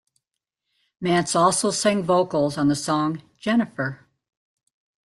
Mats 0.99 1.35
also 1.35 1.69
sang 1.69 2.01
vocals 2.01 2.57
on 2.57 2.69
the 2.69 2.75
song 2.75 3.21
"Jennyfer". 3.39 3.99